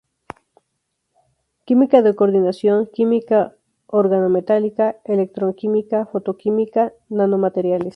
Química 1.63 2.01
de 2.01 2.15
Coordinación, 2.15 2.89
Química 2.91 3.53
Organometálica, 3.87 4.95
Electroquímica, 5.05 6.07
Fotoquímica, 6.07 6.91
Nanomateriales 7.09 7.89